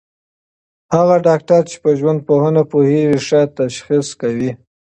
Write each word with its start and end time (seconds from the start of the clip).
هغه 0.95 1.15
ډاکټر 1.27 1.61
چي 1.69 1.77
په 1.83 1.89
ژوندپوهنه 1.99 2.61
پوهېږي، 2.71 3.19
ښه 3.27 3.41
تشخیص 3.59 4.07
کوي. 4.21 4.51